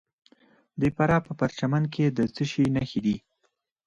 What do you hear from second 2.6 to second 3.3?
نښې دي؟